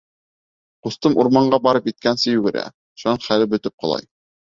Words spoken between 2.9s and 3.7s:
шунан хәле